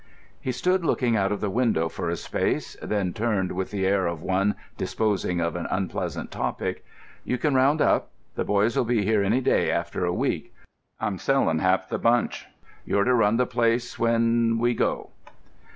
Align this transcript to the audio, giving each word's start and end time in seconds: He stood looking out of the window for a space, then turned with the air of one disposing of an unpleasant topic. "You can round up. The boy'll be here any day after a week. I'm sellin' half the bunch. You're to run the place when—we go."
He 0.39 0.51
stood 0.51 0.83
looking 0.83 1.15
out 1.15 1.31
of 1.31 1.41
the 1.41 1.49
window 1.51 1.87
for 1.87 2.09
a 2.09 2.15
space, 2.17 2.75
then 2.81 3.13
turned 3.13 3.51
with 3.51 3.69
the 3.69 3.85
air 3.85 4.07
of 4.07 4.23
one 4.23 4.55
disposing 4.75 5.39
of 5.39 5.55
an 5.55 5.67
unpleasant 5.69 6.31
topic. 6.31 6.83
"You 7.23 7.37
can 7.37 7.53
round 7.53 7.81
up. 7.83 8.09
The 8.33 8.43
boy'll 8.43 8.83
be 8.83 9.03
here 9.05 9.21
any 9.23 9.41
day 9.41 9.69
after 9.69 10.03
a 10.03 10.11
week. 10.11 10.55
I'm 10.99 11.19
sellin' 11.19 11.59
half 11.59 11.87
the 11.87 11.99
bunch. 11.99 12.47
You're 12.83 13.03
to 13.03 13.13
run 13.13 13.37
the 13.37 13.45
place 13.45 13.99
when—we 13.99 14.73
go." 14.73 15.11